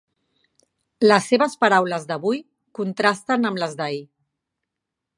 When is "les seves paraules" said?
1.11-2.09